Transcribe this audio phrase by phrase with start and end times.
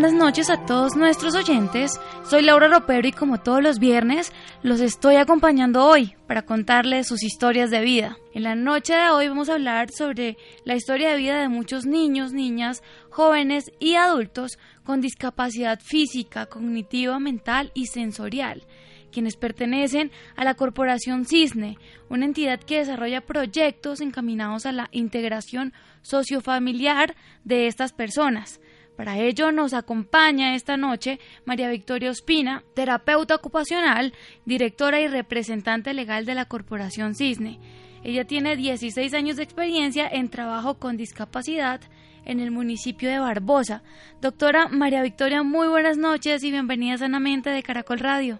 [0.00, 2.00] Buenas noches a todos nuestros oyentes.
[2.24, 4.32] Soy Laura Ropero y como todos los viernes
[4.62, 8.16] los estoy acompañando hoy para contarles sus historias de vida.
[8.32, 11.84] En la noche de hoy vamos a hablar sobre la historia de vida de muchos
[11.84, 14.52] niños, niñas, jóvenes y adultos
[14.84, 18.64] con discapacidad física, cognitiva, mental y sensorial
[19.12, 21.78] quienes pertenecen a la Corporación Cisne,
[22.08, 28.60] una entidad que desarrolla proyectos encaminados a la integración sociofamiliar de estas personas.
[29.00, 34.12] Para ello nos acompaña esta noche María Victoria Ospina, terapeuta ocupacional,
[34.44, 37.60] directora y representante legal de la Corporación Cisne.
[38.04, 41.80] Ella tiene 16 años de experiencia en trabajo con discapacidad
[42.26, 43.82] en el municipio de Barbosa.
[44.20, 48.38] Doctora María Victoria, muy buenas noches y bienvenida sanamente de Caracol Radio.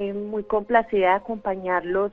[0.00, 2.12] Eh, muy complacida de acompañarlos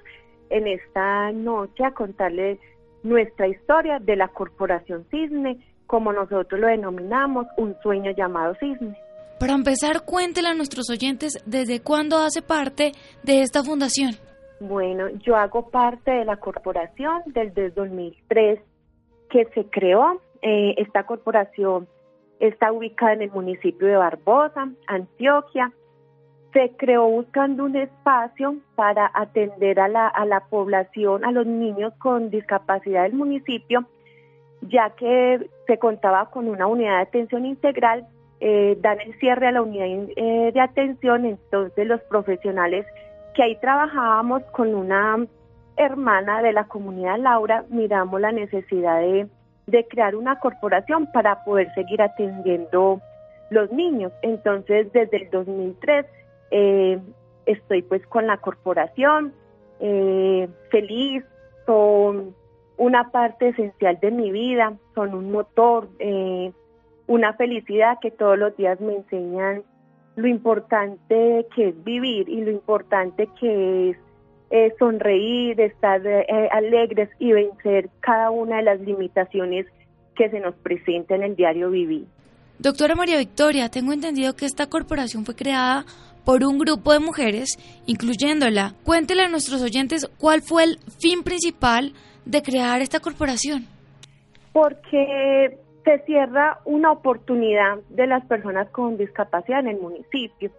[0.49, 2.57] en esta noche a contarles
[3.03, 5.57] nuestra historia de la Corporación Cisne
[5.91, 8.97] como nosotros lo denominamos, un sueño llamado cisne.
[9.37, 14.11] Para empezar, cuéntele a nuestros oyentes desde cuándo hace parte de esta fundación.
[14.61, 18.61] Bueno, yo hago parte de la corporación desde 2003
[19.29, 20.21] que se creó.
[20.41, 21.89] Eh, esta corporación
[22.39, 25.73] está ubicada en el municipio de Barbosa, Antioquia.
[26.53, 31.91] Se creó buscando un espacio para atender a la, a la población, a los niños
[31.99, 33.85] con discapacidad del municipio
[34.61, 38.07] ya que se contaba con una unidad de atención integral,
[38.39, 42.85] eh, dan el cierre a la unidad eh, de atención, entonces los profesionales
[43.33, 45.25] que ahí trabajábamos con una
[45.77, 49.27] hermana de la comunidad Laura, miramos la necesidad de,
[49.89, 52.99] crear una corporación para poder seguir atendiendo
[53.49, 54.11] los niños.
[54.21, 56.05] Entonces, desde el 2003
[56.51, 56.99] eh,
[57.45, 59.33] estoy pues con la corporación,
[59.79, 61.23] eh, feliz,
[61.65, 62.35] con
[62.81, 66.51] una parte esencial de mi vida, son un motor, eh,
[67.05, 69.61] una felicidad que todos los días me enseñan
[70.15, 73.97] lo importante que es vivir y lo importante que es
[74.49, 79.67] eh, sonreír, estar eh, alegres y vencer cada una de las limitaciones
[80.15, 82.07] que se nos presenta en el diario vivir.
[82.57, 85.85] Doctora María Victoria, tengo entendido que esta corporación fue creada
[86.25, 88.73] por un grupo de mujeres, incluyéndola.
[88.83, 91.93] Cuéntele a nuestros oyentes cuál fue el fin principal
[92.25, 93.65] de crear esta corporación?
[94.53, 100.51] Porque se cierra una oportunidad de las personas con discapacidad en el municipio.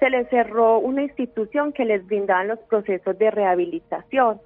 [0.00, 4.40] Se les cerró una institución que les brindaba los procesos de rehabilitación.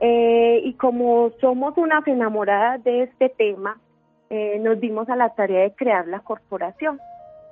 [0.00, 3.78] Eh, y como somos unas enamoradas de este tema,
[4.30, 6.98] eh, nos dimos a la tarea de crear la corporación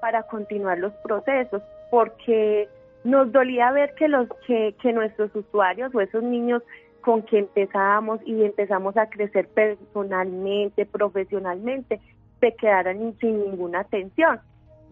[0.01, 2.69] para continuar los procesos, porque
[3.05, 6.63] nos dolía ver que los que, que nuestros usuarios o esos niños
[7.01, 12.01] con que empezamos y empezamos a crecer personalmente, profesionalmente,
[12.41, 14.41] se quedaran sin ninguna atención,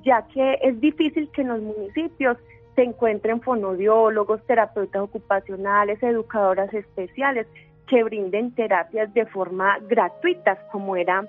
[0.05, 2.37] ya que es difícil que en los municipios
[2.75, 7.47] se encuentren fonodiólogos, terapeutas ocupacionales, educadoras especiales
[7.89, 11.27] que brinden terapias de forma gratuita, como era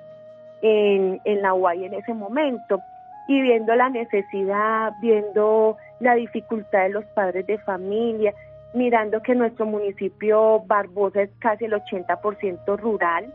[0.62, 2.79] en, en la UAI en ese momento.
[3.28, 8.34] Y viendo la necesidad, viendo la dificultad de los padres de familia,
[8.74, 13.34] mirando que nuestro municipio Barbosa es casi el 80% rural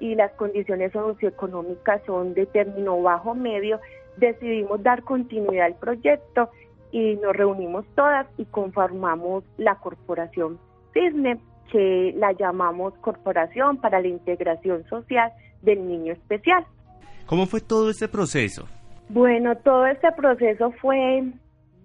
[0.00, 3.80] y las condiciones socioeconómicas son de término bajo medio,
[4.16, 6.50] decidimos dar continuidad al proyecto
[6.92, 10.58] y nos reunimos todas y conformamos la corporación
[10.92, 11.38] CISNE,
[11.70, 15.32] que la llamamos Corporación para la Integración Social
[15.62, 16.64] del Niño Especial.
[17.26, 18.68] ¿Cómo fue todo este proceso?
[19.08, 21.24] Bueno, todo este proceso fue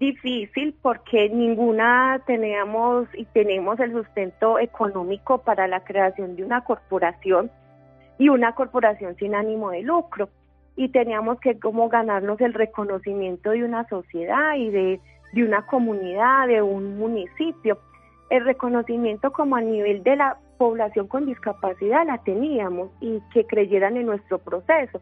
[0.01, 7.51] difícil porque ninguna teníamos y tenemos el sustento económico para la creación de una corporación
[8.17, 10.29] y una corporación sin ánimo de lucro
[10.75, 14.99] y teníamos que como ganarnos el reconocimiento de una sociedad y de,
[15.33, 17.77] de una comunidad, de un municipio.
[18.31, 23.97] El reconocimiento como a nivel de la población con discapacidad la teníamos y que creyeran
[23.97, 24.99] en nuestro proceso,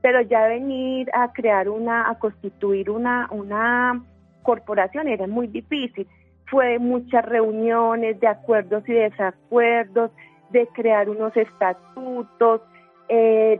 [0.00, 4.02] pero ya venir a crear una, a constituir una, una
[4.42, 6.06] corporación era muy difícil.
[6.50, 10.10] Fue muchas reuniones de acuerdos y desacuerdos,
[10.50, 12.60] de crear unos estatutos,
[13.08, 13.58] eh,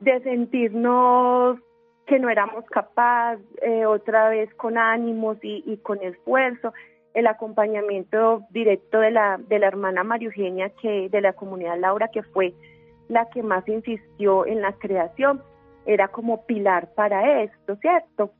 [0.00, 1.58] de sentirnos
[2.06, 6.72] que no éramos capaces, eh, otra vez con ánimos y, con esfuerzo,
[7.14, 12.08] el acompañamiento directo de la, de la hermana María Eugenia, que, de la comunidad Laura,
[12.08, 12.54] que fue
[13.08, 15.42] la que más insistió en la creación,
[15.84, 18.30] era como pilar para esto, ¿cierto?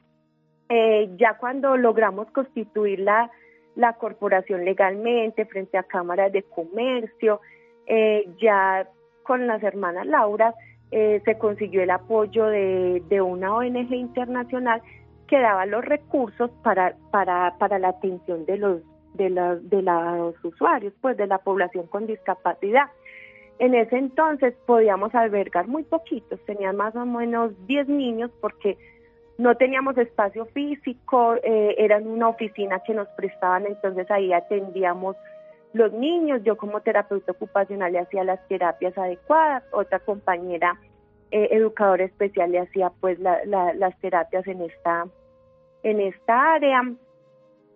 [0.69, 3.31] Eh, ya cuando logramos constituir la,
[3.77, 7.41] la corporación legalmente frente a cámaras de comercio,
[7.87, 8.89] eh, ya
[9.23, 10.55] con las hermanas Laura
[10.91, 14.83] eh, se consiguió el apoyo de, de, una ONG internacional
[15.27, 18.83] que daba los recursos para, para, para la atención de los,
[19.15, 22.87] de, los, de los usuarios, pues de la población con discapacidad.
[23.59, 28.77] En ese entonces podíamos albergar muy poquitos, tenían más o menos 10 niños porque
[29.39, 35.17] no teníamos espacio físico, eh, una oficina que nos prestaban, entonces ahí atendíamos
[35.73, 40.81] los niños, yo como terapeuta ocupacional le hacía las terapias adecuadas, otra compañera
[41.31, 45.07] eh, educadora especial le hacía pues las terapias en esta,
[45.83, 46.83] en esta área.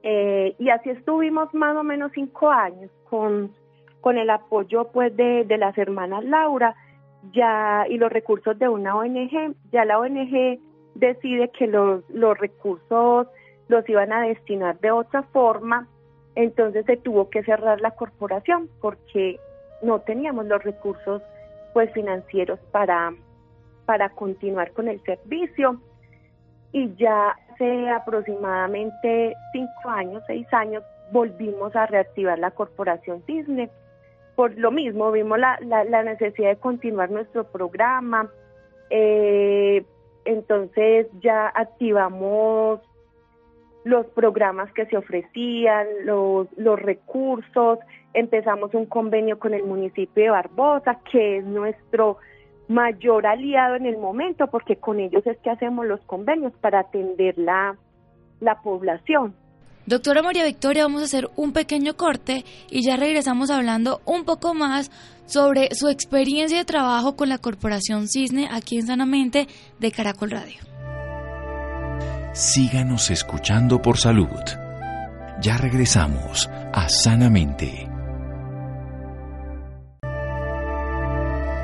[0.02, 3.52] Eh, y así estuvimos más o menos cinco años con
[4.00, 6.74] con el apoyo pues de, de las hermanas Laura
[7.32, 10.58] ya y los recursos de una ONG, ya la ONG
[10.94, 13.26] decide que los, los recursos
[13.68, 15.88] los iban a destinar de otra forma,
[16.34, 19.38] entonces se tuvo que cerrar la corporación porque
[19.82, 21.22] no teníamos los recursos
[21.72, 23.12] pues financieros para,
[23.86, 25.80] para continuar con el servicio
[26.72, 30.82] y ya hace aproximadamente cinco años, seis años,
[31.12, 33.68] volvimos a reactivar la corporación Disney
[34.40, 38.30] por lo mismo, vimos la, la, necesidad de continuar nuestro programa.
[38.88, 39.84] Eh,
[40.24, 42.80] entonces ya activamos
[43.84, 47.78] los programas que se ofrecían, los, los recursos,
[48.12, 52.18] empezamos un convenio con el municipio de Barbosa, que es nuestro
[52.68, 57.36] mayor aliado en el momento, porque con ellos es que hacemos los convenios para atender
[57.38, 57.76] la,
[58.40, 59.34] la población.
[59.90, 64.54] Doctora María Victoria, vamos a hacer un pequeño corte y ya regresamos hablando un poco
[64.54, 64.88] más
[65.26, 69.48] sobre su experiencia de trabajo con la Corporación Cisne aquí en Sanamente
[69.80, 70.60] de Caracol Radio.
[72.34, 74.28] Síganos escuchando por salud.
[75.42, 77.88] Ya regresamos a Sanamente.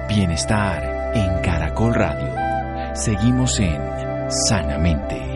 [0.08, 2.96] Bienestar en Caracol Radio.
[2.96, 3.80] Seguimos en
[4.48, 5.35] Sanamente.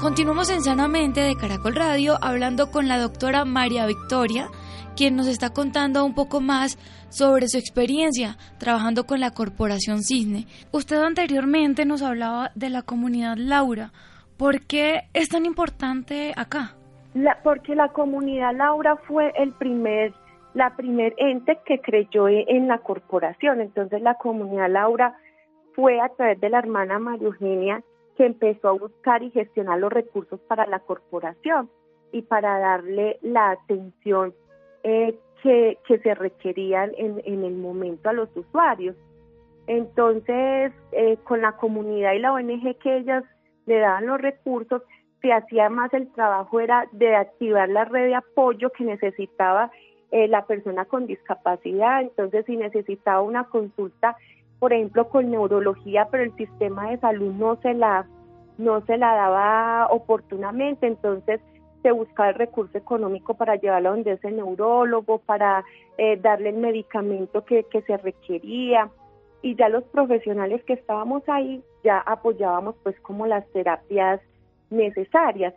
[0.00, 4.48] Continuamos en Sanamente de Caracol Radio hablando con la doctora María Victoria,
[4.96, 6.78] quien nos está contando un poco más
[7.10, 10.46] sobre su experiencia trabajando con la Corporación Cisne.
[10.72, 13.92] Usted anteriormente nos hablaba de la comunidad Laura.
[14.38, 16.76] ¿Por qué es tan importante acá?
[17.44, 20.14] porque la comunidad Laura fue el primer,
[20.54, 23.60] la primer ente que creyó en la corporación.
[23.60, 25.14] Entonces la comunidad Laura
[25.74, 27.84] fue a través de la hermana María Eugenia
[28.20, 31.70] que empezó a buscar y gestionar los recursos para la corporación
[32.12, 34.34] y para darle la atención
[34.82, 38.94] eh, que, se requerían en, el momento a los usuarios.
[39.66, 43.24] Entonces, eh, con la comunidad y la ONG que ellas
[43.64, 44.82] le daban los recursos,
[45.22, 49.70] se hacía más el trabajo era de activar la red de apoyo que necesitaba
[50.10, 52.02] eh, la persona con discapacidad.
[52.02, 54.14] Entonces, si necesitaba una consulta
[54.60, 58.06] por ejemplo, con neurología, pero el sistema de salud no se la,
[58.58, 61.40] no se la daba oportunamente, entonces
[61.82, 65.64] se buscaba el recurso económico para llevarlo donde es el neurólogo, para
[65.96, 68.90] eh, darle el medicamento que, que se requería
[69.42, 74.20] y ya los profesionales que estábamos ahí ya apoyábamos pues como las terapias
[74.68, 75.54] necesarias.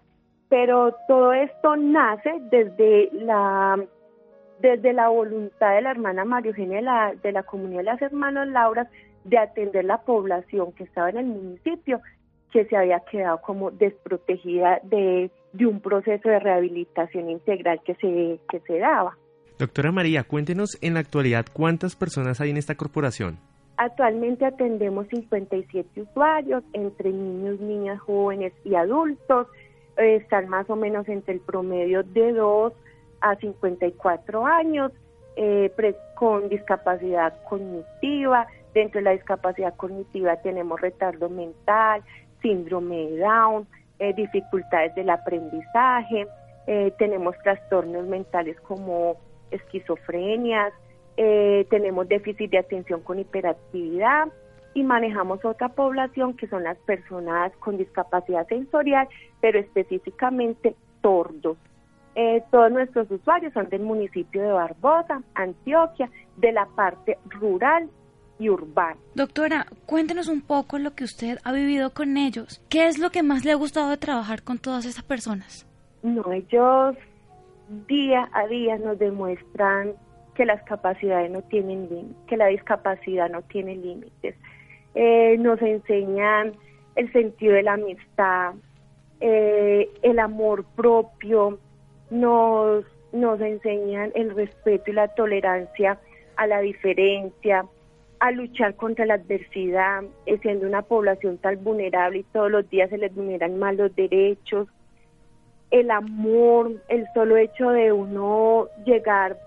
[0.47, 3.83] Pero todo esto nace desde la
[4.63, 8.87] desde la voluntad de la hermana María Eugenia de la, comunidad de las hermanas Lauras
[9.25, 11.99] de atender la población que estaba en el municipio
[12.51, 15.29] que se había quedado como desprotegida de,
[15.59, 19.17] un proceso de rehabilitación integral que se, que se daba.
[19.59, 23.39] Doctora María, cuéntenos en la actualidad cuántas personas hay en esta corporación.
[23.75, 29.47] Actualmente atendemos 57 usuarios, entre niños, niñas, jóvenes y adultos.
[29.97, 32.73] están más o menos entre el promedio de dos
[33.23, 34.91] a 54 años
[35.35, 35.71] eh,
[36.15, 38.45] con discapacidad cognitiva.
[38.73, 42.03] Dentro de la discapacidad cognitiva tenemos retardo mental,
[42.41, 43.67] síndrome de Down,
[43.99, 46.27] eh, dificultades del aprendizaje,
[46.67, 49.17] eh, tenemos trastornos mentales como
[49.51, 50.73] esquizofrenias,
[51.15, 54.29] tenemos déficit de atención con hiperactividad
[54.73, 59.07] y manejamos otra población que son las personas con discapacidad sensorial,
[59.39, 61.57] pero específicamente tordos
[62.15, 67.89] Eh, todos nuestros usuarios son del municipio de Barbosa, Antioquia, de la parte rural
[68.39, 68.97] y urbana.
[69.15, 72.61] Doctora, cuéntenos un poco lo que usted ha vivido con ellos.
[72.69, 75.67] ¿Qué es lo que más le ha gustado de trabajar con todas esas personas?
[76.03, 76.95] No, ellos
[77.87, 79.93] día a día nos demuestran
[80.35, 84.35] que las capacidades no tienen límites, que la discapacidad no tiene límites.
[84.95, 86.53] Eh, nos enseñan
[86.95, 88.53] el sentido de la amistad,
[89.19, 91.59] eh, el amor propio,
[92.13, 95.99] nos, nos enseñan el respeto y la tolerancia
[96.35, 97.65] a la diferencia,
[98.19, 102.89] a luchar contra la adversidad, eh, siendo una población tan vulnerable y todos los días
[102.89, 104.67] se les vulneran más los derechos,
[105.71, 109.37] el amor, el solo hecho de uno llegar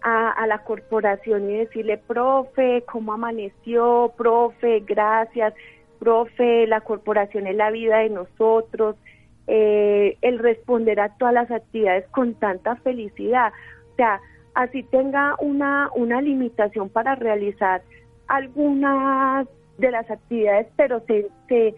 [0.00, 4.12] a, la corporación y decirle, profe, ¿cómo amaneció?
[4.16, 5.52] Profe, gracias.
[5.98, 8.94] Profe, la corporación es la vida de nosotros.
[9.48, 13.52] Eh, el responder a todas las actividades con tanta felicidad.
[13.92, 14.20] O sea,
[14.54, 17.82] así tenga una, una limitación para realizar
[18.26, 19.46] algunas
[19.78, 21.76] de las actividades, pero se, se,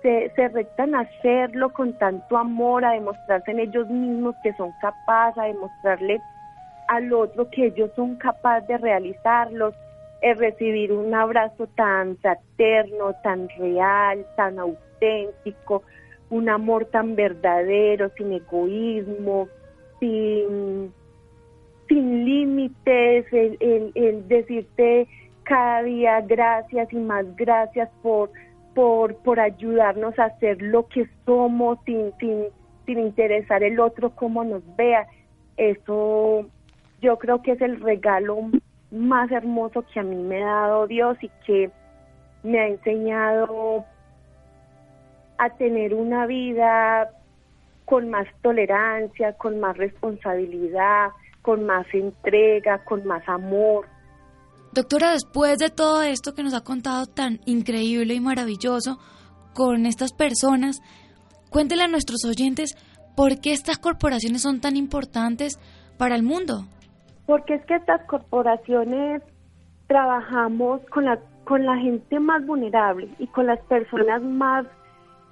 [0.00, 4.72] se, se rectan a hacerlo con tanto amor, a demostrarse en ellos mismos que son
[4.80, 6.18] capaces, a demostrarle
[6.88, 9.74] al otro que ellos son capaces de realizarlos,
[10.22, 15.82] es recibir un abrazo tan fraterno, tan real, tan auténtico,
[16.32, 19.48] un amor tan verdadero, sin egoísmo,
[20.00, 20.90] sin,
[21.88, 25.06] sin límites, el, el, decirte
[25.42, 28.30] cada día gracias y más gracias por,
[28.74, 32.44] por, por ayudarnos a hacer lo que somos sin, sin,
[32.86, 35.06] sin interesar el otro cómo nos vea.
[35.58, 36.46] Eso
[37.02, 38.38] yo creo que es el regalo
[38.90, 41.70] más hermoso que a mí me ha dado Dios y que
[42.42, 43.84] me ha enseñado
[45.38, 47.10] a tener una vida
[47.84, 51.10] con más tolerancia, con más responsabilidad,
[51.42, 53.86] con más entrega, con más amor.
[54.72, 58.98] Doctora, después de todo esto que nos ha contado tan increíble y maravilloso
[59.54, 60.80] con estas personas,
[61.50, 62.74] cuéntele a nuestros oyentes
[63.16, 65.58] por qué estas corporaciones son tan importantes
[65.98, 66.64] para el mundo
[67.26, 69.22] porque es que estas corporaciones
[69.86, 74.66] trabajamos con la, con la gente más vulnerable y con las personas más,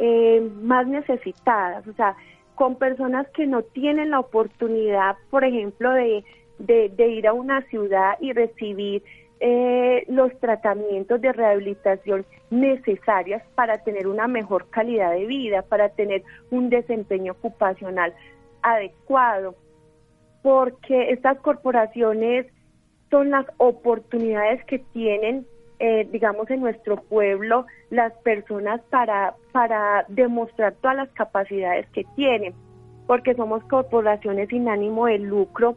[0.00, 2.16] eh, más necesitadas, o sea,
[2.54, 6.25] con personas que no tienen la oportunidad, por ejemplo, de,
[6.59, 9.02] de, ir a una ciudad y recibir
[9.40, 16.23] eh, los tratamientos de rehabilitación necesarias para tener una mejor calidad de vida, para tener
[16.50, 18.14] un desempeño ocupacional
[18.62, 19.54] adecuado
[20.42, 22.47] porque estas corporaciones
[23.11, 25.47] son las oportunidades que tienen,
[25.80, 32.54] eh, digamos, en nuestro pueblo las personas para, para demostrar todas las capacidades que tienen,
[33.06, 35.76] porque somos corporaciones sin ánimo de lucro,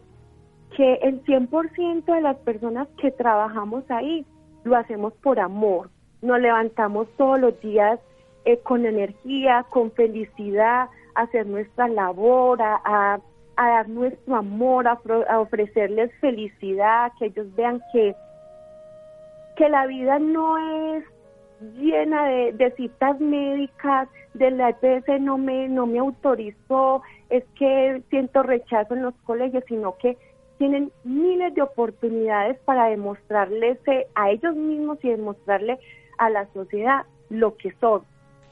[0.76, 4.26] que el 100% de las personas que trabajamos ahí
[4.64, 5.90] lo hacemos por amor,
[6.22, 8.00] nos levantamos todos los días
[8.46, 13.20] eh, con energía, con felicidad, a hacer nuestra labor, a
[13.56, 15.00] a dar nuestro amor, a,
[15.40, 18.16] ofrecerles felicidad, que ellos vean que,
[19.56, 20.58] que la vida no
[20.96, 21.04] es
[21.78, 28.44] llena de, citas médicas, de la EPS no me, no me autorizó, es que siento
[28.44, 30.18] rechazo en los colegios, sino que
[30.58, 33.80] tienen miles de oportunidades para demostrarles
[34.16, 35.80] a ellos mismos y demostrarle
[36.18, 38.04] a la sociedad lo que son.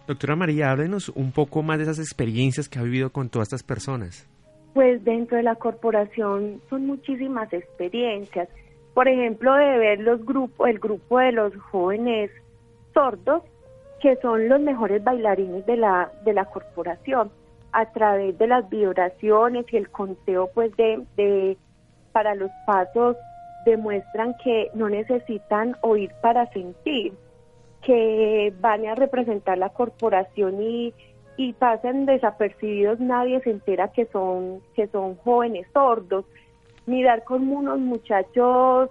[0.08, 3.64] Doctora María, háblenos un poco más de esas experiencias que ha vivido con todas estas
[3.64, 4.28] personas.
[4.74, 8.50] Pues dentro de la corporación son muchísimas experiencias.
[8.94, 12.32] Por ejemplo, de ver los grupos, el grupo de los jóvenes
[12.94, 13.44] sordos,
[14.02, 17.32] que son los mejores bailarines de la, de la corporación,
[17.72, 21.58] a través de las vibraciones y el conteo pues de, de
[22.12, 23.16] para los pasos
[23.66, 27.14] demuestran que no necesitan oír para sentir,
[27.82, 30.94] que van a representar la corporación y
[31.38, 36.26] y pasan desapercibidos, nadie se entera que son, que son jóvenes sordos.
[36.86, 38.90] Mirar como unos muchachos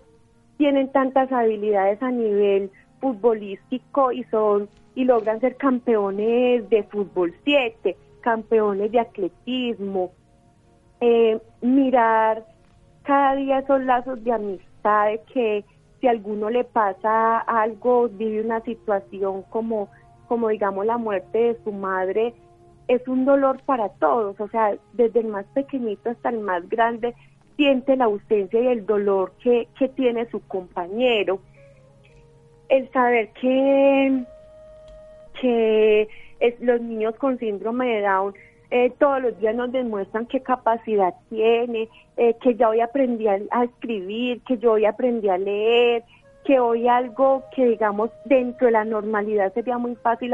[0.56, 2.70] tienen tantas habilidades a nivel
[3.00, 10.10] futbolístico y son y logran ser campeones de fútbol 7, campeones de atletismo.
[11.00, 12.44] Eh, mirar
[13.04, 15.64] cada día esos lazos de amistad que
[16.00, 19.88] si a alguno le pasa algo, vive una situación como
[20.30, 22.34] como digamos la muerte de su madre,
[22.86, 27.16] es un dolor para todos, o sea, desde el más pequeñito hasta el más grande,
[27.60, 31.40] siente la ausencia y el dolor que, que tiene su compañero.
[32.70, 34.24] El saber que,
[35.38, 36.08] que
[36.60, 38.34] los niños con síndrome de Down
[38.70, 43.36] eh, todos los días nos demuestran qué capacidad tiene, eh, que ya hoy aprendí a,
[43.62, 46.02] escribir, que yo hoy aprendí a leer,
[46.44, 50.32] que hoy algo que digamos dentro de la normalidad sería muy fácil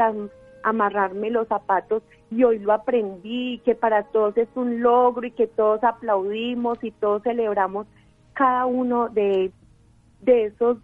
[0.69, 5.47] amarrarme los zapatos y hoy lo aprendí, que para todos es un logro y que
[5.47, 7.87] todos aplaudimos y todos celebramos
[8.33, 9.51] cada uno de,
[10.21, 10.77] de esos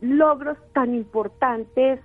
[0.00, 2.00] logros tan importantes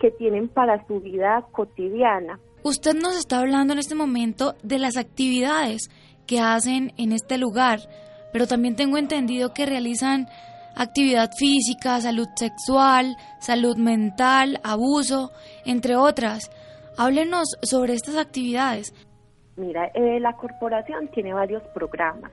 [0.00, 2.38] que tienen para su vida cotidiana.
[2.62, 5.90] Usted nos está hablando en este momento de las actividades
[6.26, 7.80] que hacen en este lugar,
[8.32, 10.28] pero también tengo entendido que realizan
[10.76, 15.30] actividad física, salud sexual, salud mental, abuso,
[15.64, 16.50] entre otras.
[16.96, 18.92] Háblenos sobre estas actividades.
[19.56, 22.32] Mira, eh, la corporación tiene varios programas.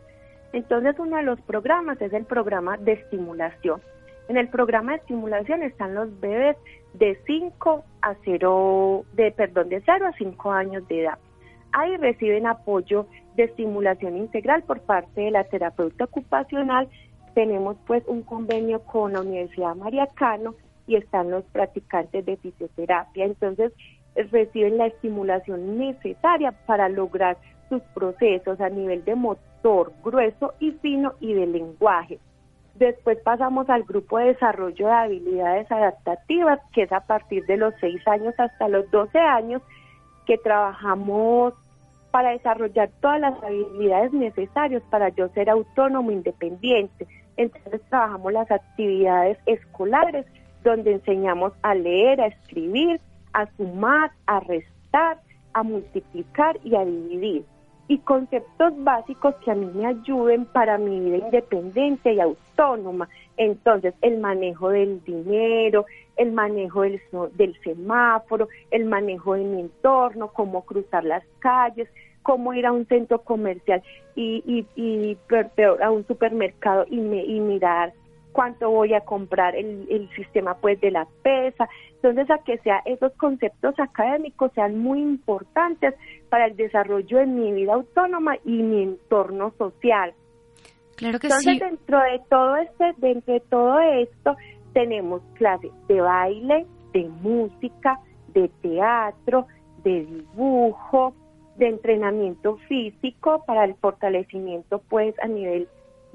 [0.53, 3.81] Entonces, uno de los programas es el programa de estimulación.
[4.27, 6.57] En el programa de estimulación están los bebés
[6.93, 11.17] de 5 a 0, de, perdón, de 0 a 5 años de edad.
[11.73, 16.89] Ahí reciben apoyo de estimulación integral por parte de la terapeuta ocupacional.
[17.33, 20.55] Tenemos pues un convenio con la Universidad María Cano
[20.87, 23.25] y están los practicantes de fisioterapia.
[23.25, 23.71] Entonces
[24.15, 27.37] reciben la estimulación necesaria para lograr
[27.69, 32.19] sus procesos a nivel de motor grueso y fino y de lenguaje.
[32.75, 37.73] Después pasamos al grupo de desarrollo de habilidades adaptativas, que es a partir de los
[37.79, 39.61] 6 años hasta los 12 años,
[40.25, 41.53] que trabajamos
[42.11, 47.07] para desarrollar todas las habilidades necesarias para yo ser autónomo, independiente.
[47.41, 50.25] Entonces trabajamos las actividades escolares,
[50.63, 52.99] donde enseñamos a leer, a escribir,
[53.33, 55.19] a sumar, a restar,
[55.53, 57.43] a multiplicar y a dividir
[57.91, 63.09] y conceptos básicos que a mí me ayuden para mi vida independiente y autónoma.
[63.35, 67.01] Entonces, el manejo del dinero, el manejo del,
[67.33, 71.89] del semáforo, el manejo de mi entorno, cómo cruzar las calles,
[72.23, 73.81] cómo ir a un centro comercial
[74.15, 75.17] y, y, y
[75.81, 77.93] a un supermercado y, me, y mirar
[78.31, 81.67] cuánto voy a comprar, el, el sistema pues de la pesa.
[81.95, 85.93] Entonces, a que sea esos conceptos académicos sean muy importantes
[86.29, 90.13] para el desarrollo de mi vida autónoma y mi entorno social.
[90.95, 94.35] Claro que Entonces, dentro de todo este, dentro de todo esto,
[94.73, 97.99] tenemos clases de baile, de música,
[98.33, 99.47] de teatro,
[99.83, 101.13] de dibujo,
[101.61, 105.67] de entrenamiento físico para el fortalecimiento pues a nivel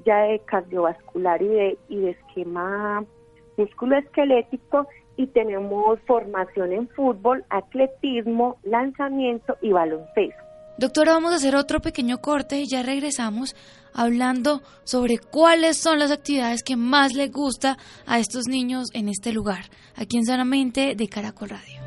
[0.05, 3.05] ya de cardiovascular y de, y de esquema
[3.57, 10.43] esquelético y tenemos formación en fútbol, atletismo, lanzamiento y baloncesto.
[10.77, 13.55] Doctora, vamos a hacer otro pequeño corte y ya regresamos
[13.93, 19.31] hablando sobre cuáles son las actividades que más les gusta a estos niños en este
[19.31, 19.63] lugar,
[19.95, 21.86] aquí en Sanamente de Caracol Radio.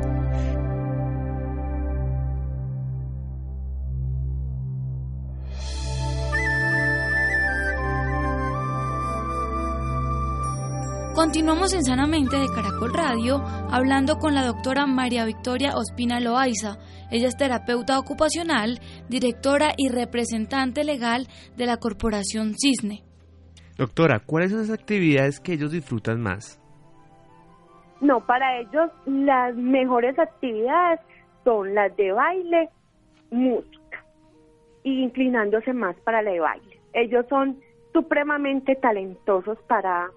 [11.21, 16.79] Continuamos en Sanamente de Caracol Radio hablando con la doctora María Victoria Ospina Loaiza.
[17.11, 23.03] Ella es terapeuta ocupacional, directora y representante legal de la Corporación Cisne.
[23.77, 26.59] Doctora, ¿cuáles son las actividades que ellos disfrutan más?
[28.01, 31.01] No, para ellos las mejores actividades
[31.43, 32.69] son las de baile,
[33.29, 34.03] música,
[34.81, 36.81] y inclinándose más para la de baile.
[36.93, 37.59] Ellos son
[37.93, 40.09] supremamente talentosos para,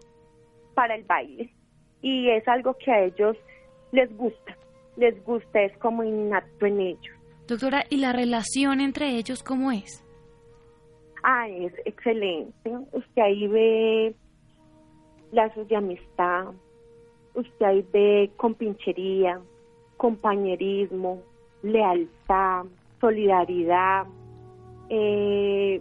[0.74, 1.50] para el baile
[2.02, 3.37] y es algo que a ellos
[3.92, 4.56] les gusta,
[4.96, 7.16] les gusta, es como innato en ellos.
[7.46, 10.04] Doctora, ¿y la relación entre ellos cómo es?
[11.22, 12.70] Ah, es excelente.
[12.92, 14.14] Usted ahí ve
[15.32, 16.48] lazos de amistad,
[17.34, 19.40] usted ahí ve compinchería,
[19.96, 21.22] compañerismo,
[21.62, 22.66] lealtad,
[23.00, 24.06] solidaridad.
[24.90, 25.80] Eh,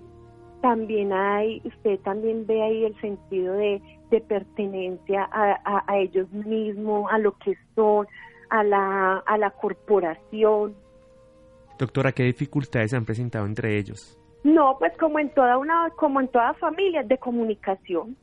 [0.61, 3.81] también hay, usted también ve ahí el sentido de,
[4.21, 8.07] pertenencia a, a, ellos mismos, a lo que son,
[8.49, 10.75] a la, a la corporación.
[11.77, 14.17] Doctora, ¿qué dificultades se han presentado entre ellos?
[14.43, 18.17] No, pues como en toda una, como en toda familia, de comunicación,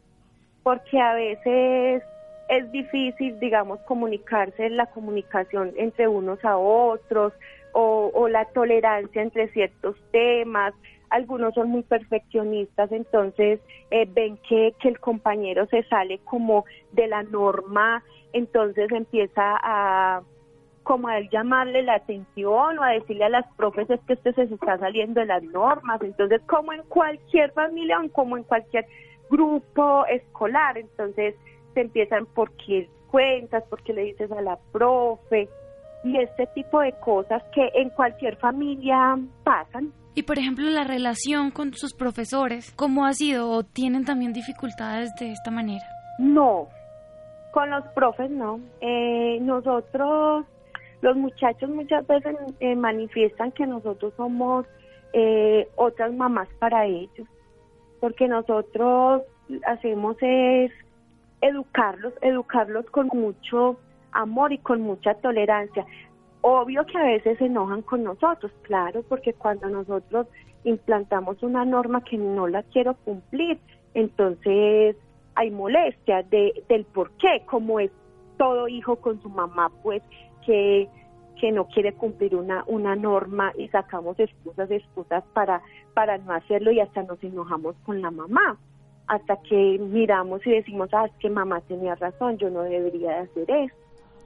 [0.63, 2.03] porque a veces
[2.49, 7.33] es difícil, digamos, comunicarse, la comunicación entre unos a otros
[7.73, 10.75] o, la tolerancia entre ciertos temas.
[11.11, 17.09] Algunos son muy perfeccionistas, entonces eh, ven que, que el compañero se sale como de
[17.09, 20.23] la norma, entonces empieza a
[20.83, 24.79] como a llamarle la atención o a decirle a las profes que este se está
[24.79, 26.03] saliendo de las normas.
[26.03, 28.87] Entonces, como en cualquier familia o como en cualquier
[29.31, 31.35] grupo escolar, entonces
[31.75, 35.49] se empiezan por qué cuentas, por qué le dices a la profe
[36.05, 39.93] y este tipo de cosas que en cualquier familia pasan.
[40.15, 45.15] Y por ejemplo, la relación con sus profesores, ¿cómo ha sido o tienen también dificultades
[45.21, 45.85] de esta manera?
[46.19, 46.69] No,
[47.53, 48.61] con los profes no.
[48.81, 50.47] Eh, nosotros,
[51.01, 54.67] los muchachos muchas veces eh, manifiestan que nosotros somos
[55.13, 57.29] eh, otras mamás para ellos,
[58.01, 59.23] porque nosotros
[59.67, 60.73] hacemos es
[61.41, 63.79] educarlos, educarlos con mucho
[64.13, 65.87] amor y con mucha tolerancia.
[66.43, 70.27] Obvio que a veces se enojan con nosotros, claro, porque cuando nosotros
[70.65, 73.59] implantamos una norma que no la quiero cumplir,
[73.95, 74.97] entonces
[75.35, 77.91] hay molestia de, del por qué, como es
[78.37, 80.03] todo hijo con su mamá, pues
[80.47, 80.89] que,
[81.41, 85.63] que no quiere cumplir una, una norma y sacamos excusas, excusas para,
[85.95, 88.59] para no hacerlo y hasta nos enojamos con la mamá,
[89.07, 93.17] hasta que miramos y decimos, ah, es que mamá tenía razón, yo no debería de
[93.17, 93.75] hacer eso.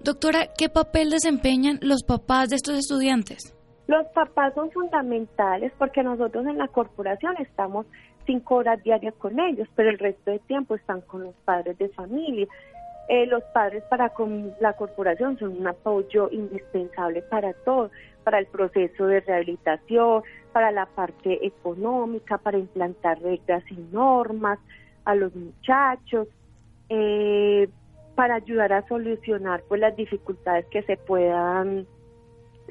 [0.05, 3.57] Doctora, ¿qué papel desempeñan los papás de estos estudiantes?
[3.87, 7.87] Los papás son fundamentales porque nosotros en la corporación estamos
[8.27, 11.89] cinco horas diarias con ellos, pero el resto del tiempo están con los padres de
[11.89, 12.47] familia.
[13.09, 17.91] Eh, los padres para con la corporación son un apoyo indispensable para todo,
[18.25, 24.59] para el proceso de rehabilitación, para la parte económica, para implantar reglas y normas
[25.07, 26.29] a los muchachos.
[26.91, 27.71] Eh,
[28.15, 31.87] para ayudar a solucionar pues las dificultades que se puedan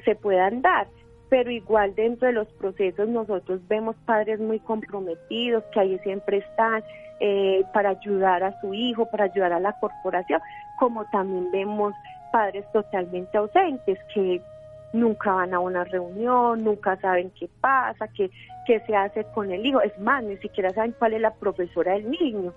[0.04, 0.86] se puedan dar.
[1.28, 6.82] Pero igual dentro de los procesos nosotros vemos padres muy comprometidos que ahí siempre están
[7.20, 10.40] eh, para ayudar a su hijo para ayudar a la corporación
[10.78, 11.94] como también vemos
[12.32, 14.42] padres totalmente ausentes que
[14.92, 18.30] nunca van a una reunión nunca saben qué pasa qué
[18.64, 19.80] qué se hace con el hijo.
[19.80, 22.52] Es más ni siquiera saben cuál es la profesora del niño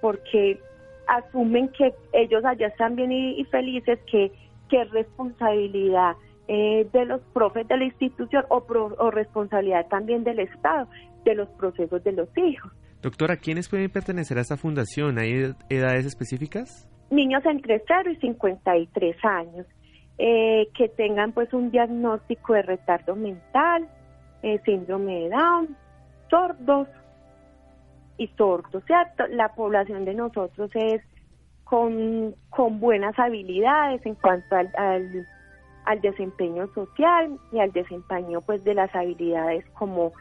[0.00, 0.60] porque
[1.08, 4.32] asumen que ellos allá están bien y, felices, que,
[4.68, 6.16] que es responsabilidad
[6.48, 8.64] eh, de los profes de la institución o,
[8.98, 10.88] o responsabilidad también del Estado
[11.24, 12.70] de los procesos de los hijos.
[13.02, 15.18] Doctora, ¿quiénes pueden pertenecer a esta fundación?
[15.18, 16.88] ¿Hay edades específicas?
[17.10, 19.66] Niños entre 0 y 53 años,
[20.18, 23.88] eh, que tengan pues un diagnóstico de retardo mental,
[24.42, 25.76] eh, síndrome de Down,
[26.30, 26.88] sordos,
[28.18, 29.26] y sordos, ¿cierto?
[29.28, 31.02] La población de nosotros es
[31.64, 34.70] con, con buenas habilidades en cuanto al,
[35.86, 40.12] al, desempeño social y al desempeño pues de las habilidades como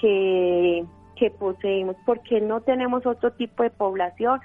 [0.00, 0.84] que,
[1.16, 4.40] que poseemos, porque no tenemos otro tipo de población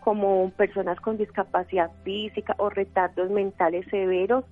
[0.00, 4.44] como personas con discapacidad física o retardos mentales severos,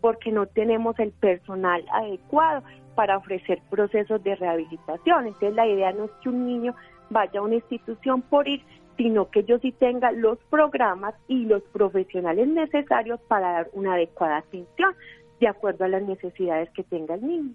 [0.00, 2.62] porque no tenemos el personal adecuado
[2.96, 5.26] para ofrecer procesos de rehabilitación.
[5.26, 6.74] Entonces la idea no es que un niño
[7.10, 8.62] vaya a una institución por ir,
[8.96, 14.38] sino que yo sí tenga los programas y los profesionales necesarios para dar una adecuada
[14.38, 14.94] atención
[15.40, 17.54] de acuerdo a las necesidades que tenga el niño.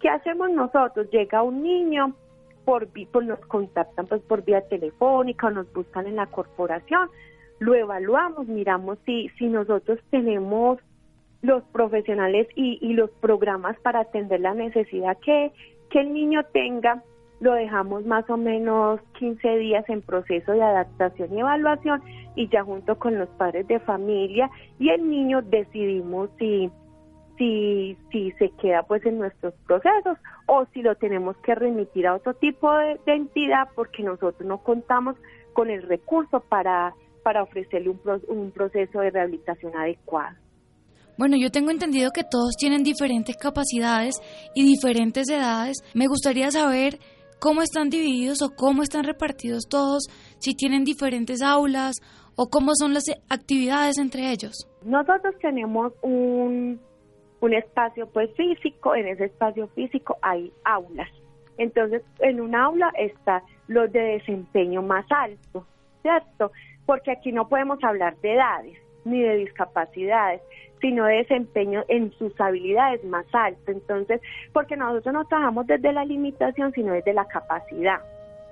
[0.00, 1.08] ¿Qué hacemos nosotros?
[1.10, 2.14] Llega un niño,
[2.64, 7.08] por, pues nos contactan pues por vía telefónica o nos buscan en la corporación,
[7.60, 10.78] lo evaluamos, miramos si, si nosotros tenemos
[11.42, 15.52] los profesionales y, y los programas para atender la necesidad que,
[15.90, 17.02] que el niño tenga
[17.40, 22.02] lo dejamos más o menos 15 días en proceso de adaptación y evaluación
[22.36, 26.70] y ya junto con los padres de familia y el niño decidimos si
[27.36, 30.16] si si se queda pues en nuestros procesos
[30.46, 35.16] o si lo tenemos que remitir a otro tipo de, entidad porque nosotros no contamos
[35.52, 36.94] con el recurso para
[37.24, 40.36] para ofrecerle un, un proceso de rehabilitación adecuado.
[41.16, 44.16] Bueno, yo tengo entendido que todos tienen diferentes capacidades
[44.54, 45.78] y diferentes edades.
[45.94, 46.98] Me gustaría saber
[47.44, 50.04] cómo están divididos o cómo están repartidos todos,
[50.38, 51.96] si tienen diferentes aulas
[52.38, 54.66] o cómo son las actividades entre ellos.
[54.82, 56.80] Nosotros tenemos un,
[57.40, 61.10] un espacio pues físico, en ese espacio físico hay aulas.
[61.58, 65.66] Entonces, en un aula está los de desempeño más alto,
[66.00, 66.50] ¿cierto?
[66.86, 70.40] Porque aquí no podemos hablar de edades ni de discapacidades,
[70.80, 73.68] sino de desempeño en sus habilidades más altas.
[73.68, 74.20] Entonces,
[74.52, 78.00] porque nosotros no trabajamos desde la limitación, sino desde la capacidad.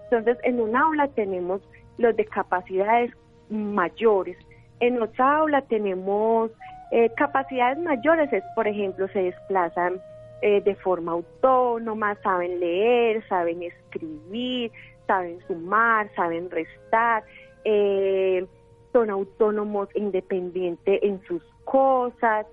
[0.04, 1.60] Entonces, en un aula tenemos
[1.98, 3.12] los de capacidades
[3.50, 4.36] mayores,
[4.82, 6.50] en otra aula tenemos
[6.90, 10.00] eh, capacidades mayores, es por ejemplo, se desplazan
[10.42, 14.72] eh, de forma autónoma, saben leer, saben escribir,
[15.06, 17.22] saben sumar, saben restar,
[17.64, 18.44] eh,
[18.92, 22.46] son autónomos e independientes en sus cosas,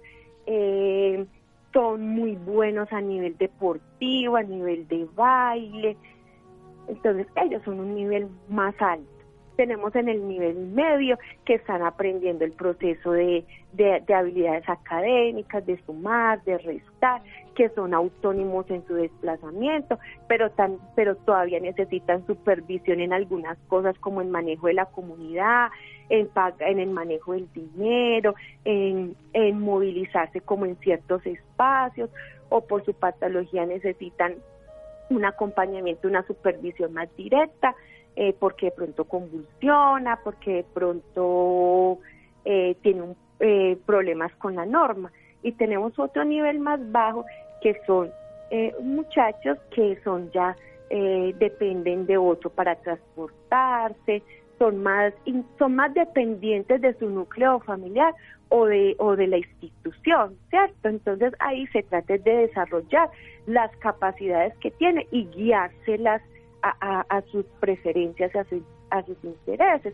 [0.46, 1.26] eh,
[1.74, 5.98] son muy buenos a nivel deportivo, a nivel de baile.
[6.88, 9.20] Entonces ellos son un nivel más alto
[9.60, 13.44] tenemos en el nivel medio que están aprendiendo el proceso de,
[14.08, 17.22] habilidades académicas, de sumar, de restar,
[17.56, 20.00] que son autónomos en su desplazamiento,
[20.30, 25.68] pero, tan, pero todavía necesitan supervisión en algunas cosas como el manejo de la comunidad,
[26.10, 29.16] en, en el manejo del dinero, en,
[29.60, 32.10] movilizarse como en ciertos espacios
[32.50, 34.36] o por su patología necesitan
[35.10, 37.76] un acompañamiento, una supervisión más directa
[38.16, 42.00] eh, porque de pronto convulsiona, porque de pronto
[42.44, 45.12] eh, tiene eh, problemas con la norma.
[45.42, 47.26] Y tenemos otro nivel más bajo
[47.62, 48.12] que son
[48.82, 50.56] muchachos que son ya
[50.90, 54.24] dependen de otro para transportarse,
[54.60, 55.14] son más
[55.58, 58.14] son más dependientes de su núcleo familiar
[58.50, 60.90] o de o de la institución, ¿cierto?
[60.90, 63.10] Entonces ahí se trata de desarrollar
[63.48, 66.22] las capacidades que tiene y guiárselas
[66.62, 68.46] a, sus preferencias, a,
[68.92, 69.94] a sus intereses.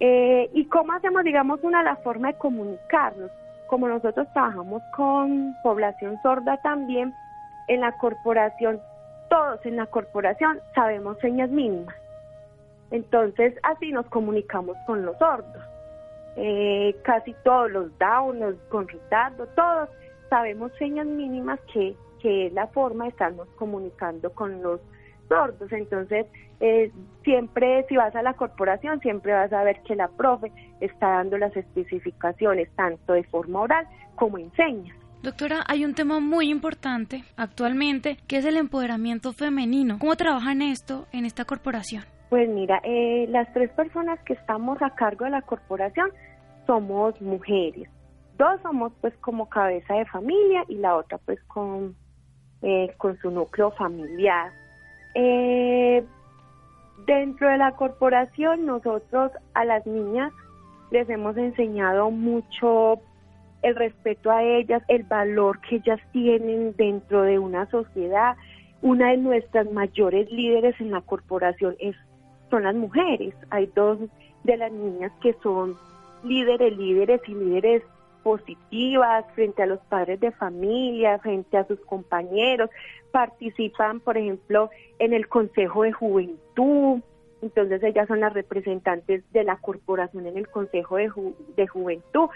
[0.00, 3.30] Eh, ¿Y cómo hacemos, digamos, una la forma de comunicarnos?
[3.68, 7.14] Como nosotros trabajamos con población sorda también,
[7.68, 8.80] en la corporación,
[9.30, 11.94] todos en la corporación sabemos señas mínimas.
[12.90, 15.62] Entonces, así nos comunicamos con los sordos.
[16.36, 19.88] Eh, casi todos los down, los con retardo, todos
[20.28, 24.80] sabemos señas mínimas que, que es la forma de estarnos comunicando con los
[25.28, 25.72] sordos.
[25.72, 26.26] Entonces,
[26.60, 26.90] eh,
[27.24, 31.38] siempre si vas a la corporación, siempre vas a ver que la profe está dando
[31.38, 34.96] las especificaciones tanto de forma oral como en señas.
[35.22, 39.98] Doctora, hay un tema muy importante actualmente que es el empoderamiento femenino.
[39.98, 42.04] ¿Cómo trabajan esto en esta corporación?
[42.28, 46.10] Pues mira, eh, las tres personas que estamos a cargo de la corporación
[46.66, 47.88] somos mujeres.
[48.36, 51.94] Dos somos pues como cabeza de familia y la otra pues con,
[52.62, 54.52] eh, con su núcleo familiar.
[55.14, 56.04] Eh,
[57.06, 60.32] dentro de la corporación nosotros a las niñas
[60.90, 63.00] les hemos enseñado mucho
[63.62, 68.36] el respeto a ellas, el valor que ellas tienen dentro de una sociedad.
[68.82, 71.96] Una de nuestras mayores líderes en la corporación es,
[72.50, 73.34] son las mujeres.
[73.50, 73.98] Hay dos
[74.44, 75.76] de las niñas que son
[76.24, 77.82] líderes, líderes y líderes
[78.22, 82.70] positivas frente a los padres de familia, frente a sus compañeros,
[83.12, 87.00] participan, por ejemplo, en el Consejo de Juventud,
[87.42, 91.12] entonces ellas son las representantes de la corporación en el Consejo de,
[91.56, 92.28] de Juventud.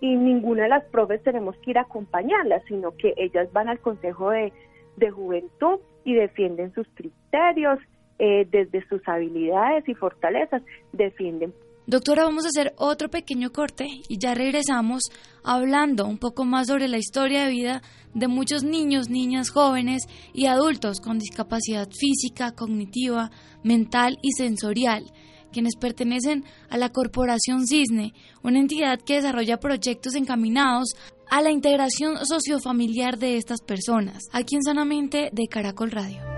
[0.00, 3.80] Y ninguna de las profes tenemos que ir a acompañarlas, sino que ellas van al
[3.80, 4.52] Consejo de,
[4.96, 7.78] de Juventud y defienden sus criterios,
[8.18, 11.52] eh, desde sus habilidades y fortalezas, defienden
[11.88, 15.04] Doctora, vamos a hacer otro pequeño corte y ya regresamos
[15.42, 20.02] hablando un poco más sobre la historia de vida de muchos niños, niñas, jóvenes
[20.34, 23.30] y adultos con discapacidad física, cognitiva,
[23.64, 25.04] mental y sensorial,
[25.50, 30.90] quienes pertenecen a la Corporación Cisne, una entidad que desarrolla proyectos encaminados
[31.30, 36.37] a la integración sociofamiliar de estas personas, aquí en Sanamente de Caracol Radio.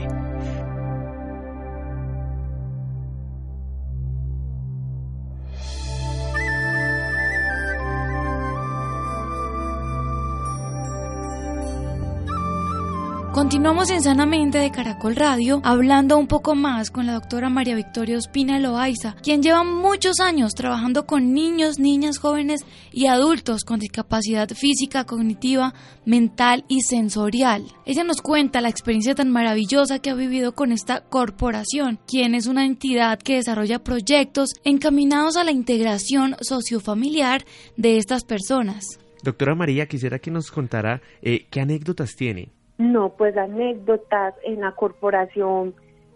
[13.33, 18.17] Continuamos en Sanamente de Caracol Radio hablando un poco más con la doctora María Victoria
[18.17, 24.49] Ospina Loaiza, quien lleva muchos años trabajando con niños, niñas, jóvenes y adultos con discapacidad
[24.49, 27.63] física, cognitiva, mental y sensorial.
[27.85, 32.47] Ella nos cuenta la experiencia tan maravillosa que ha vivido con esta corporación, quien es
[32.47, 37.45] una entidad que desarrolla proyectos encaminados a la integración sociofamiliar
[37.77, 38.99] de estas personas.
[39.23, 44.71] Doctora María, quisiera que nos contara eh, qué anécdotas tiene no, pues anécdotas en la
[44.71, 45.75] corporación,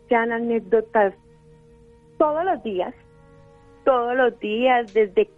[0.10, 1.14] sean anécdotas
[2.18, 2.94] todos los días,
[3.84, 5.30] todos los días, desde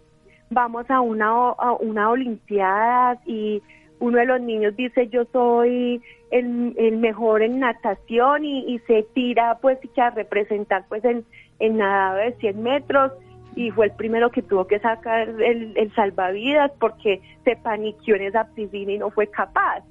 [0.48, 3.62] vamos a una, a una olimpiada y
[4.00, 9.58] uno de los niños dice yo soy el, el mejor en natación y, se tira
[9.60, 11.26] pues a representar pues en,
[11.58, 13.12] en nadado de 100 metros
[13.54, 18.22] y fue el primero que tuvo que sacar el, el salvavidas porque se paniqueó en
[18.22, 19.84] esa piscina y no fue capaz.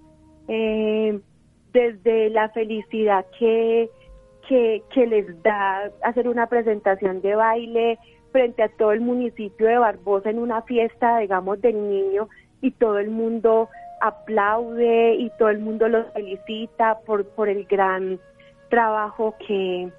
[0.48, 1.20] Eh,
[1.74, 3.90] desde la felicidad que,
[4.48, 8.00] que, les da hacer una presentación de baile
[8.32, 12.30] frente a todo el municipio de Barbosa en una fiesta, digamos, del niño
[12.62, 13.70] y todo el mundo
[14.02, 18.20] aplaude y todo el mundo los felicita por, por el gran
[18.70, 19.90] trabajo que,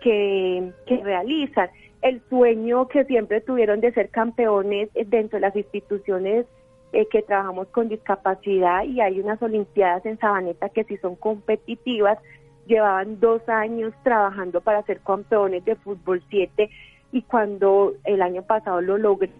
[0.00, 1.68] que, que realizan.
[2.00, 6.46] El sueño que siempre tuvieron de ser campeones dentro de las instituciones
[6.92, 12.18] eh, que trabajamos con discapacidad y hay unas Olimpiadas en Sabaneta que sí son competitivas.
[12.66, 16.70] Llevaban dos años trabajando para ser campeones de fútbol 7
[17.12, 19.30] y cuando el año pasado lo logré,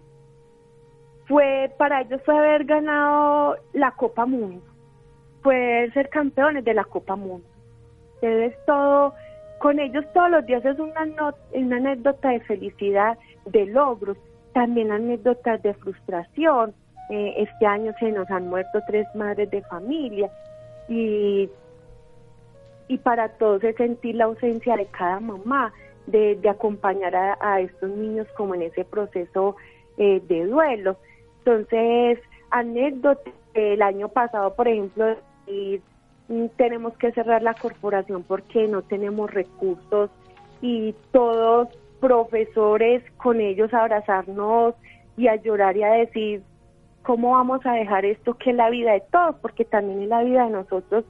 [1.27, 4.63] fue para ellos fue haber ganado la Copa Mundo,
[5.43, 7.47] fue ser campeones de la Copa Mundo.
[8.21, 9.13] Entonces todo,
[9.59, 14.17] con ellos todos los días es una, una anécdota de felicidad, de logros,
[14.53, 16.73] también anécdotas de frustración,
[17.09, 20.29] eh, este año se nos han muerto tres madres de familia
[20.87, 21.49] y,
[22.87, 25.73] y para todos es sentir la ausencia de cada mamá,
[26.07, 29.55] de, acompañar a, estos niños como en ese proceso
[29.97, 30.97] eh, de duelo.
[31.39, 32.19] Entonces,
[32.51, 35.15] anécdota el año pasado, por ejemplo,
[36.27, 40.09] mm, tenemos que cerrar la corporación porque no tenemos recursos
[40.61, 41.69] y todos
[41.99, 44.75] profesores con ellos abrazarnos
[45.17, 46.43] y a llorar y a decir
[47.03, 49.35] ¿cómo vamos a dejar esto que es la vida de todos?
[49.41, 51.05] Porque también es la vida de nosotros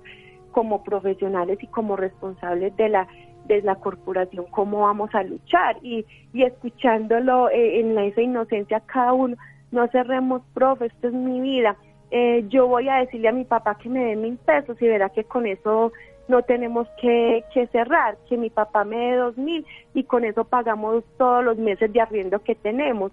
[0.51, 3.07] como profesionales y como responsables de la
[3.45, 9.13] de la corporación, cómo vamos a luchar y, y escuchándolo eh, en esa inocencia cada
[9.13, 9.35] uno,
[9.71, 11.75] no cerremos, profe, esto es mi vida,
[12.11, 15.09] eh, yo voy a decirle a mi papá que me dé mil pesos y verá
[15.09, 15.91] que con eso
[16.27, 20.43] no tenemos que, que cerrar, que mi papá me dé dos mil y con eso
[20.43, 23.11] pagamos todos los meses de arriendo que tenemos.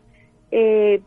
[0.50, 1.00] Eh,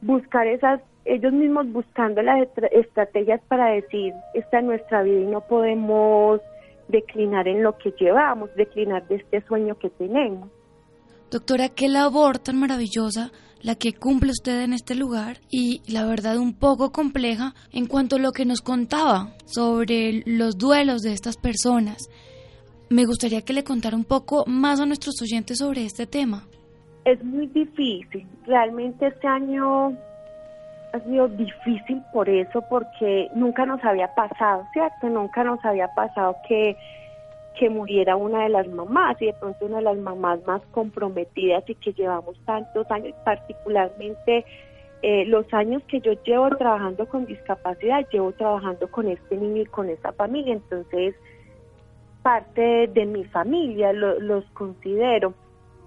[0.00, 5.40] buscar esas ellos mismos buscando las estrategias para decir, esta es nuestra vida y no
[5.40, 6.40] podemos
[6.88, 10.48] declinar en lo que llevamos, declinar de este sueño que tenemos.
[11.30, 16.38] Doctora, qué labor tan maravillosa la que cumple usted en este lugar y la verdad
[16.38, 21.36] un poco compleja en cuanto a lo que nos contaba sobre los duelos de estas
[21.36, 22.08] personas.
[22.88, 26.44] Me gustaría que le contara un poco más a nuestros oyentes sobre este tema.
[27.04, 28.26] Es muy difícil.
[28.46, 29.96] Realmente este año
[30.92, 35.08] ha sido difícil por eso, porque nunca nos había pasado, ¿cierto?
[35.08, 36.76] Nunca nos había pasado que,
[37.58, 41.68] que muriera una de las mamás y de pronto una de las mamás más comprometidas
[41.68, 44.44] y que llevamos tantos años, particularmente
[45.02, 49.66] eh, los años que yo llevo trabajando con discapacidad, llevo trabajando con este niño y
[49.66, 51.14] con esta familia, entonces
[52.22, 55.32] parte de, mi familia los considero.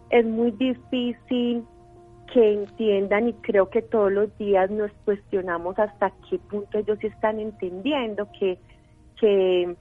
[0.10, 1.64] Es muy difícil
[2.34, 7.40] que entiendan y creo que todos los días nos cuestionamos hasta qué punto ellos están
[7.40, 8.58] entendiendo que,
[9.20, 9.76] que,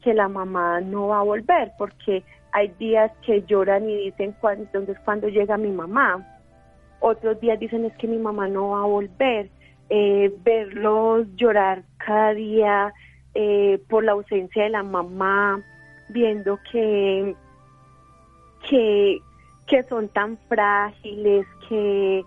[0.00, 4.96] que la mamá no va a volver, porque hay días que lloran y dicen, entonces
[5.04, 6.24] cuando llega mi mamá,
[7.00, 9.50] otros días dicen es que mi mamá no va a volver,
[9.88, 12.94] eh, verlos llorar cada día
[13.34, 15.60] eh, por la ausencia de la mamá,
[16.10, 17.34] viendo que,
[18.70, 19.18] que,
[19.66, 22.26] que son tan frágiles, que,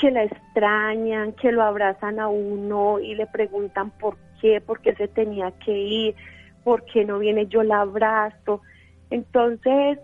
[0.00, 4.96] que la extrañan, que lo abrazan a uno y le preguntan por qué, por qué
[4.96, 6.16] se tenía que ir,
[6.64, 8.62] por qué no viene yo la abrazo.
[9.10, 10.00] Entonces,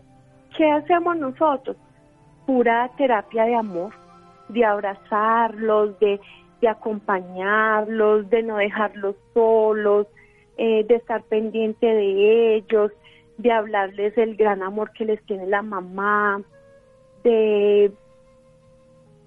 [0.56, 1.76] ¿qué hacemos nosotros?
[2.46, 3.92] Pura terapia de amor,
[4.48, 6.20] de abrazarlos, de,
[6.60, 10.06] de acompañarlos, de no dejarlos solos,
[10.58, 12.92] eh, de estar pendiente de ellos,
[13.38, 16.40] de hablarles el gran amor que les tiene la mamá,
[17.24, 17.92] de,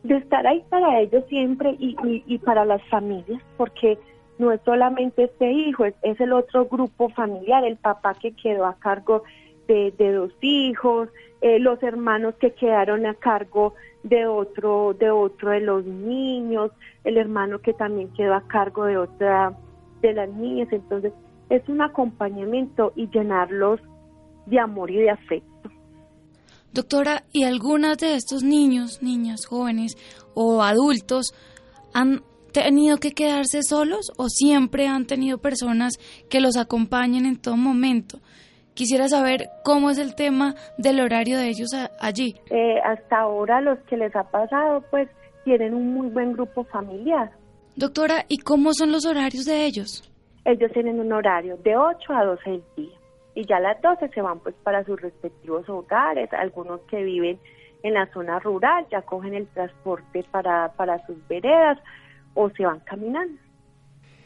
[0.08, 1.96] de estar ahí para ellos siempre y,
[2.28, 3.98] y, para las familias, porque
[4.38, 8.66] no es solamente este hijo, es, es, el otro grupo familiar, el papá que quedó
[8.66, 9.24] a cargo
[9.68, 11.10] de, de dos hijos,
[11.42, 16.72] eh, los hermanos que quedaron a cargo de otro, de otro de los niños,
[17.04, 19.58] el hermano que también quedó a cargo de otra
[20.02, 21.14] de las niñas, entonces
[21.50, 23.80] es un acompañamiento y llenarlos
[24.46, 25.55] de amor y de afecto.
[26.76, 29.96] Doctora, ¿y algunas de estos niños, niñas, jóvenes
[30.34, 31.34] o adultos
[31.94, 32.22] han
[32.52, 35.94] tenido que quedarse solos o siempre han tenido personas
[36.30, 38.18] que los acompañen en todo momento?
[38.74, 41.70] Quisiera saber cómo es el tema del horario de ellos
[42.02, 42.36] allí.
[42.50, 45.08] Eh, hasta ahora los que les ha pasado pues
[45.46, 47.32] tienen un muy buen grupo familiar.
[47.78, 50.12] Doctora, ¿y cómo son los horarios de ellos?
[50.44, 53.05] Ellos tienen un horario de 8 a 12 del día
[53.36, 57.38] y ya a las 12 se van pues para sus respectivos hogares, algunos que viven
[57.84, 61.78] en la zona rural ya cogen el transporte para, para sus veredas
[62.34, 63.40] o se van caminando.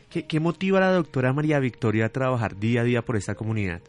[0.09, 3.81] ¿Qué, motiva a la doctora María Victoria a trabajar día a día por esta comunidad?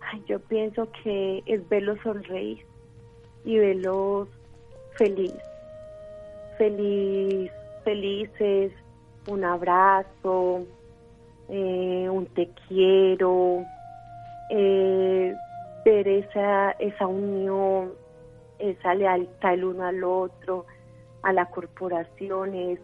[0.00, 2.64] Ay, yo pienso que es verlos sonreír
[3.44, 4.28] y verlos
[4.96, 5.34] feliz,
[6.56, 7.50] feliz,
[7.84, 8.72] felices,
[9.26, 10.66] un abrazo,
[11.50, 13.62] eh, un te quiero,
[14.54, 15.34] eh,
[15.82, 17.94] ver esa, esa unión,
[18.58, 20.66] esa lealtad el uno al otro,
[21.22, 22.78] a la corporación, es,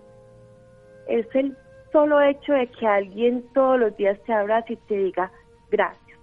[1.06, 1.56] el
[1.92, 5.30] solo hecho de que alguien todos los días te abrace y te diga
[5.70, 6.18] gracias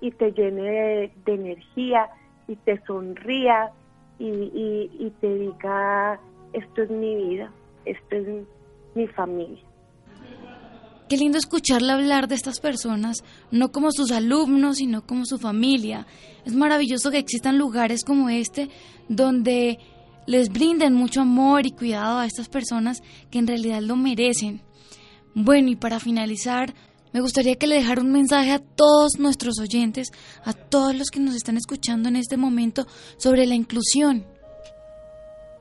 [0.00, 2.10] y te llene de, energía
[2.48, 3.70] y te sonría
[4.18, 6.18] y, y te diga
[6.52, 7.50] esto es mi vida,
[7.84, 8.26] esto es
[8.94, 9.71] mi familia.
[11.12, 13.18] Qué lindo escucharle hablar de estas personas,
[13.50, 16.06] no como sus alumnos, sino como su familia.
[16.46, 18.70] Es maravilloso que existan lugares como este
[19.10, 19.76] donde
[20.26, 24.62] les brinden mucho amor y cuidado a estas personas que en realidad lo merecen.
[25.34, 26.72] Bueno, y para finalizar,
[27.12, 30.12] me gustaría que le dejara un mensaje a todos nuestros oyentes,
[30.46, 32.86] a todos los que nos están escuchando en este momento
[33.18, 34.24] sobre la inclusión.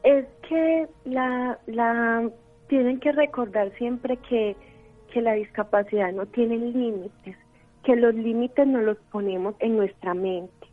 [0.04, 2.30] Es que la, la
[2.70, 4.56] tienen que recordar siempre que
[5.12, 7.38] que la discapacidad no tiene límites,
[7.84, 10.68] que los límites no los ponemos en nuestra mente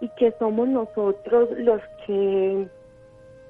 [0.00, 2.68] y que somos nosotros los que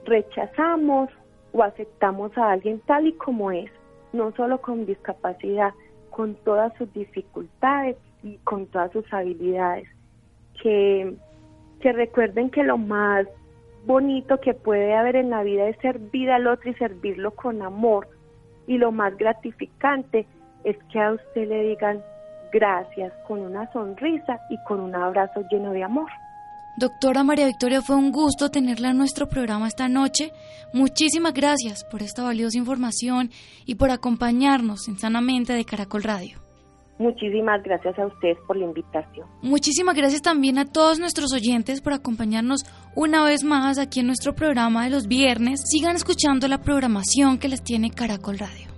[0.05, 1.11] rechazamos
[1.53, 3.71] o aceptamos a alguien tal y como es,
[4.13, 5.73] no solo con discapacidad,
[6.11, 9.89] con todas sus dificultades y con todas sus habilidades.
[10.63, 11.15] Que,
[11.81, 13.27] que recuerden que lo más
[13.85, 18.09] bonito que puede haber en la vida es servir al otro y servirlo con amor,
[18.67, 20.27] y lo más gratificante
[20.65, 22.03] es que a usted le digan
[22.53, 26.11] gracias con una sonrisa y con un abrazo lleno de amor.
[26.79, 30.33] Doctora María Victoria, fue un gusto tenerla en nuestro programa esta noche.
[30.75, 33.31] Muchísimas gracias por esta valiosa información
[33.65, 36.46] y por acompañarnos en Sanamente de Caracol Radio.
[36.99, 39.27] Muchísimas gracias a ustedes por la invitación.
[39.43, 42.63] Muchísimas gracias también a todos nuestros oyentes por acompañarnos
[42.95, 45.61] una vez más aquí en nuestro programa de los viernes.
[45.65, 48.76] Sigan escuchando la programación que les tiene Caracol Radio.